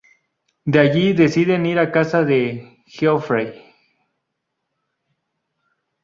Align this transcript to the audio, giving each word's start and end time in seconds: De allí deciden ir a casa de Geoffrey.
De 0.65 0.79
allí 0.79 1.13
deciden 1.13 1.67
ir 1.67 1.77
a 1.77 1.91
casa 1.91 2.23
de 2.23 2.79
Geoffrey. 2.87 3.71